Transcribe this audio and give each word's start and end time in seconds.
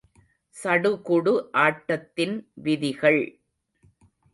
சடுகுடு 0.55 1.33
ஆட்டத்தின் 1.57 2.35
விதிகள்…. 2.53 3.23